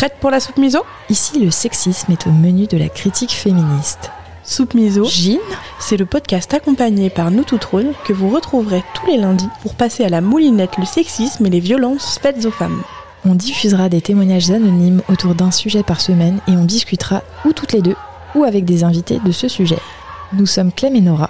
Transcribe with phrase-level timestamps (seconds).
[0.00, 0.78] Prête pour la soupe miso?
[1.10, 4.10] Ici, le sexisme est au menu de la critique féministe.
[4.44, 5.38] Soupe miso, Gine
[5.78, 9.74] c'est le podcast accompagné par nous toutes rôles que vous retrouverez tous les lundis pour
[9.74, 12.82] passer à la moulinette le sexisme et les violences faites aux femmes.
[13.26, 17.74] On diffusera des témoignages anonymes autour d'un sujet par semaine et on discutera ou toutes
[17.74, 17.96] les deux
[18.34, 19.80] ou avec des invités de ce sujet.
[20.32, 21.28] Nous sommes Clem et Nora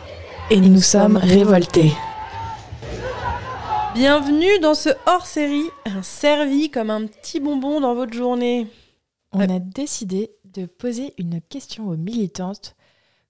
[0.49, 1.91] Et nous sommes révoltés.
[3.95, 8.69] Bienvenue dans ce hors-série, un servi comme un petit bonbon dans votre journée.
[9.33, 12.77] On a décidé de poser une question aux militantes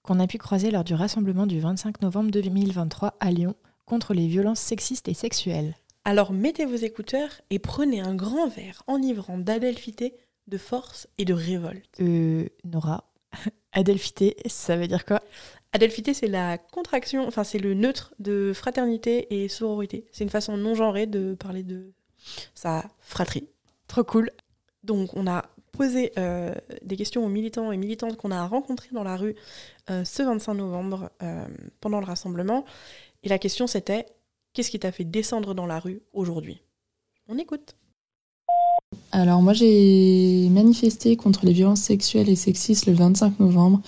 [0.03, 3.55] qu'on a pu croiser lors du rassemblement du 25 novembre 2023 à Lyon
[3.85, 5.75] contre les violences sexistes et sexuelles.
[6.05, 10.13] Alors mettez vos écouteurs et prenez un grand verre enivrant d'adelphité,
[10.47, 11.99] de force et de révolte.
[12.01, 13.11] Euh, Nora,
[13.73, 15.21] Adelphité, ça veut dire quoi?
[15.73, 20.05] Adelphité, c'est la contraction, enfin c'est le neutre de fraternité et sororité.
[20.11, 21.93] C'est une façon non genrée de parler de
[22.53, 23.47] sa fratrie.
[23.87, 24.31] Trop cool.
[24.83, 26.53] Donc on a posé euh,
[26.83, 29.35] des questions aux militants et militantes qu'on a rencontrés dans la rue
[29.89, 31.47] euh, ce 25 novembre euh,
[31.79, 32.65] pendant le rassemblement.
[33.23, 34.05] Et la question c'était
[34.53, 36.61] qu'est-ce qui t'a fait descendre dans la rue aujourd'hui?
[37.29, 37.75] On écoute.
[39.13, 43.81] Alors moi j'ai manifesté contre les violences sexuelles et sexistes le 25 novembre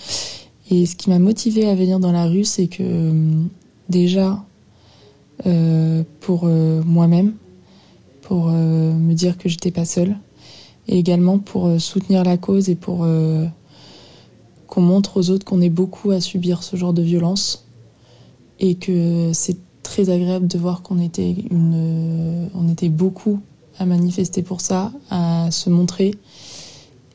[0.74, 3.44] et ce qui m'a motivée à venir dans la rue c'est que euh,
[3.90, 4.44] déjà
[5.46, 7.34] euh, pour euh, moi-même,
[8.22, 10.16] pour me dire que j'étais pas seule
[10.88, 13.06] et également pour soutenir la cause et pour
[14.68, 17.68] qu'on montre aux autres qu'on est beaucoup à subir ce genre de violence
[18.60, 23.42] et que c'est très agréable de voir qu'on était une on était beaucoup
[23.78, 26.16] à manifester pour ça, à se montrer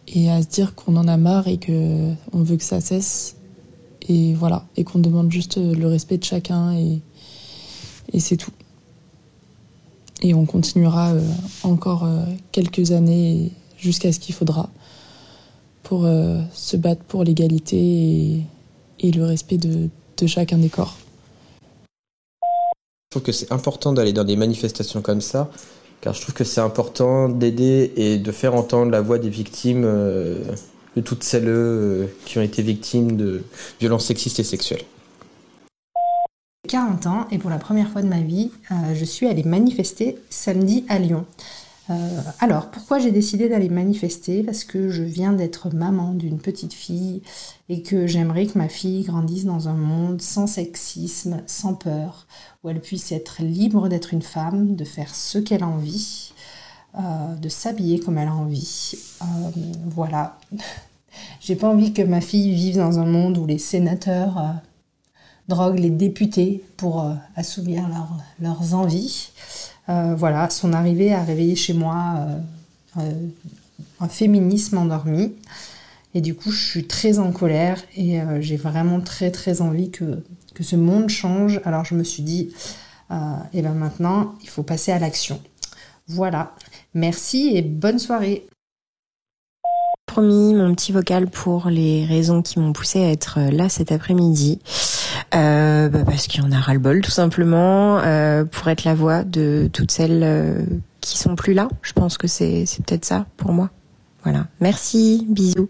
[0.09, 3.38] et à se dire qu'on en a marre et que on veut que ça cesse
[4.09, 7.01] et voilà et qu'on demande juste le respect de chacun et
[8.19, 8.53] c'est tout.
[10.23, 11.20] Et on continuera euh,
[11.62, 14.69] encore euh, quelques années jusqu'à ce qu'il faudra
[15.84, 18.42] pour euh, se battre pour l'égalité
[19.00, 19.89] et, le respect de,
[20.27, 20.98] chacun des corps.
[22.43, 25.50] Je trouve que c'est important d'aller dans des manifestations comme ça,
[26.00, 29.84] car je trouve que c'est important d'aider et de faire entendre la voix des victimes,
[29.87, 30.43] euh,
[31.00, 33.44] toutes celles euh, qui ont été victimes de
[33.81, 34.84] violences sexistes et sexuelles.
[36.69, 40.19] 40 ans et pour la première fois de ma vie, euh, je suis allée manifester
[40.28, 41.25] samedi à Lyon.
[41.91, 44.42] Euh, alors, pourquoi j'ai décidé d'aller manifester?
[44.42, 47.22] Parce que je viens d'être maman d'une petite fille
[47.70, 52.26] et que j'aimerais que ma fille grandisse dans un monde sans sexisme, sans peur,
[52.62, 56.32] où elle puisse être libre d'être une femme, de faire ce qu'elle a envie,
[56.94, 58.94] de s'habiller comme elle a envie.
[59.87, 60.38] Voilà.
[61.41, 64.53] J'ai pas envie que ma fille vive dans un monde où les sénateurs euh,
[65.49, 69.31] droguent les députés pour euh, assouvir leur- leurs envies.
[69.89, 72.27] Euh, voilà, son arrivée a réveillé chez moi
[74.01, 75.34] un féminisme endormi.
[76.15, 80.25] Et du coup, je suis très en colère et j'ai vraiment très très envie que,
[80.55, 81.61] que ce monde change.
[81.65, 82.50] Alors je me suis dit,
[83.53, 85.41] et ben maintenant, il faut passer à l'action.
[86.09, 86.55] Voilà,
[86.95, 88.47] merci et bonne soirée.
[90.19, 94.59] Promis mon petit vocal pour les raisons qui m'ont poussé à être là cet après-midi.
[95.37, 99.23] Euh, bah, parce qu'il y en a ras-le-bol tout simplement, euh, pour être la voix
[99.23, 100.65] de toutes celles euh,
[101.01, 101.69] qui sont plus là.
[101.83, 103.71] Je pense que c'est peut-être ça pour moi.
[104.25, 104.49] Voilà.
[104.59, 105.69] Merci, bisous.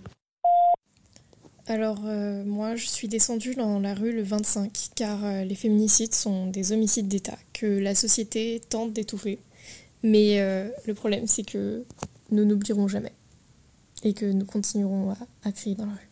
[1.67, 6.15] Alors euh, moi je suis descendue dans la rue le 25 car euh, les féminicides
[6.15, 9.41] sont des homicides d'État que la société tente d'étouffer.
[10.03, 11.85] Mais euh, le problème c'est que
[12.31, 13.13] nous n'oublierons jamais
[14.03, 15.15] et que nous continuerons
[15.45, 16.11] à, crier dans la rue.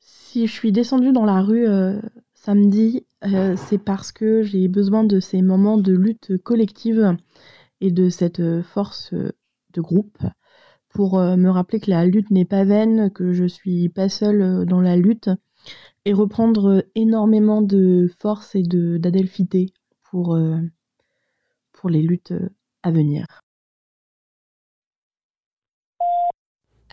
[0.00, 2.00] Si je suis descendue dans la rue euh,
[2.34, 7.16] samedi, euh, c'est parce que j'ai besoin de ces moments de lutte collective
[7.80, 10.18] et de cette euh, force de groupe
[10.88, 14.80] pour me rappeler que la lutte n'est pas vaine, que je suis pas seule dans
[14.80, 15.28] la lutte
[16.04, 19.72] et reprendre énormément de force et de d'adelphité
[20.04, 20.38] pour,
[21.72, 22.32] pour les luttes
[22.84, 23.43] à venir.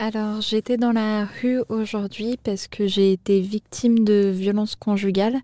[0.03, 5.37] Alors, j'étais dans la rue aujourd'hui parce que j'ai été victime de violences conjugales.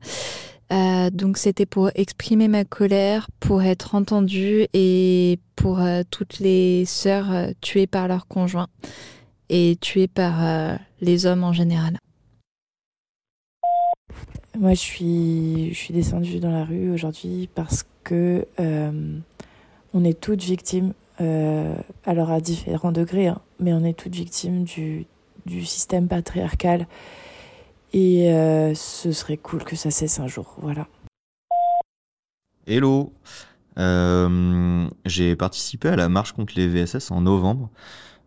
[0.74, 6.86] Euh, donc, c'était pour exprimer ma colère, pour être entendue et pour euh, toutes les
[6.86, 8.66] sœurs euh, tuées par leurs conjoints
[9.50, 12.00] et tuées par les hommes en général.
[14.58, 18.48] Moi, je suis, descendue dans la rue aujourd'hui parce que
[19.94, 25.06] on est toutes victimes, alors à différents degrés, hein, mais on est toutes victimes du,
[25.64, 26.88] système patriarcal.
[27.94, 30.56] Et euh, ce serait cool que ça cesse un jour.
[30.62, 30.88] Voilà.
[32.66, 33.14] Hello
[33.80, 37.70] Euh, j'ai participé à la marche contre les VSS en novembre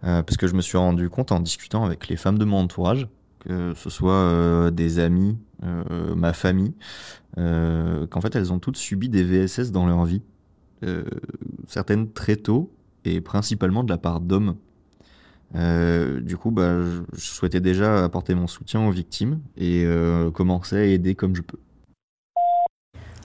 [0.05, 2.59] euh, parce que je me suis rendu compte en discutant avec les femmes de mon
[2.59, 3.09] entourage,
[3.41, 5.37] que ce soit des amis,
[6.17, 6.75] ma famille,
[7.37, 10.23] qu'en fait elles ont toutes subi des VSS dans leur vie,
[11.67, 12.73] certaines très tôt
[13.05, 14.57] et principalement de la part d'hommes.
[15.57, 16.77] Euh, du coup, bah,
[17.13, 21.43] je souhaitais déjà apporter mon soutien aux victimes et euh, commencer à aider comme je
[21.43, 21.59] peux.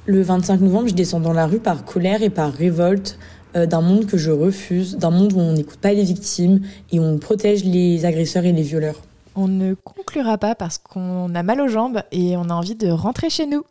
[0.08, 3.18] Le 25 novembre, je descends dans la rue par colère et par révolte
[3.56, 6.62] euh, d'un monde que je refuse, d'un monde où on n'écoute pas les victimes
[6.92, 9.02] et où on protège les agresseurs et les violeurs.
[9.36, 12.90] On ne conclura pas parce qu'on a mal aux jambes et on a envie de
[12.90, 13.64] rentrer chez nous.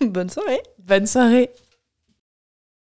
[0.06, 1.50] Bonne soirée Bonne soirée